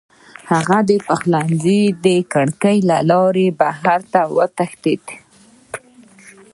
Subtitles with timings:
[0.51, 3.99] هغه د پخلنځي د کړکۍ له لارې بهر
[4.37, 5.03] وتښتېد.